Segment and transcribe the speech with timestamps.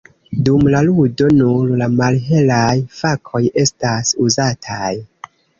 [0.45, 4.93] Dum la ludo nur la malhelaj fakoj estas uzataj.